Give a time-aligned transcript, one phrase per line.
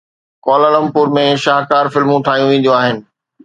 [0.45, 2.97] Kuala Lumpur ۾ شاهڪار فلمون ٺاهيون وينديون آهن.